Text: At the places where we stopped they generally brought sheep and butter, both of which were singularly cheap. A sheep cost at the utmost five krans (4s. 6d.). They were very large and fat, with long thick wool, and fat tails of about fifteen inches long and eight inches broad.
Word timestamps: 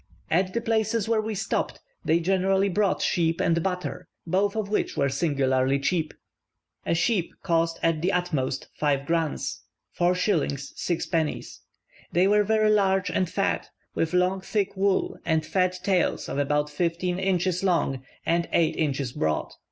At 0.31 0.55
the 0.55 0.61
places 0.61 1.07
where 1.07 1.21
we 1.21 1.35
stopped 1.35 1.79
they 2.03 2.19
generally 2.19 2.69
brought 2.69 3.03
sheep 3.03 3.39
and 3.39 3.61
butter, 3.61 4.07
both 4.25 4.55
of 4.55 4.67
which 4.67 4.97
were 4.97 5.09
singularly 5.09 5.77
cheap. 5.77 6.15
A 6.87 6.95
sheep 6.95 7.29
cost 7.43 7.77
at 7.83 8.01
the 8.01 8.11
utmost 8.11 8.67
five 8.73 9.01
krans 9.05 9.59
(4s. 9.95 10.73
6d.). 10.73 11.59
They 12.13 12.27
were 12.27 12.43
very 12.43 12.71
large 12.71 13.11
and 13.11 13.29
fat, 13.29 13.69
with 13.93 14.15
long 14.15 14.41
thick 14.41 14.75
wool, 14.75 15.19
and 15.23 15.45
fat 15.45 15.79
tails 15.83 16.27
of 16.27 16.39
about 16.39 16.71
fifteen 16.71 17.19
inches 17.19 17.63
long 17.63 18.01
and 18.25 18.49
eight 18.51 18.75
inches 18.77 19.11
broad. 19.11 19.51